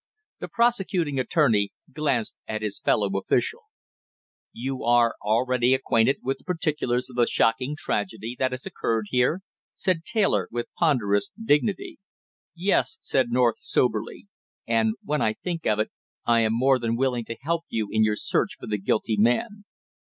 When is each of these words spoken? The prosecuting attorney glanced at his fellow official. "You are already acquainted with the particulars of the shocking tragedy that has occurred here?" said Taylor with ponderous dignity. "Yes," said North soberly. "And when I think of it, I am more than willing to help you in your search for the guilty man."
The 0.39 0.47
prosecuting 0.47 1.19
attorney 1.19 1.73
glanced 1.93 2.35
at 2.47 2.63
his 2.63 2.79
fellow 2.79 3.07
official. 3.19 3.65
"You 4.51 4.83
are 4.83 5.13
already 5.21 5.75
acquainted 5.75 6.21
with 6.23 6.39
the 6.39 6.43
particulars 6.43 7.07
of 7.07 7.17
the 7.17 7.27
shocking 7.27 7.75
tragedy 7.77 8.35
that 8.39 8.49
has 8.49 8.65
occurred 8.65 9.09
here?" 9.11 9.41
said 9.75 10.03
Taylor 10.03 10.47
with 10.49 10.73
ponderous 10.75 11.29
dignity. 11.39 11.99
"Yes," 12.55 12.97
said 13.01 13.29
North 13.29 13.57
soberly. 13.61 14.27
"And 14.65 14.95
when 15.03 15.21
I 15.21 15.33
think 15.33 15.67
of 15.67 15.77
it, 15.77 15.91
I 16.25 16.39
am 16.39 16.53
more 16.57 16.79
than 16.79 16.97
willing 16.97 17.25
to 17.25 17.37
help 17.39 17.65
you 17.69 17.87
in 17.91 18.03
your 18.03 18.15
search 18.15 18.55
for 18.59 18.65
the 18.65 18.79
guilty 18.79 19.17
man." 19.19 19.65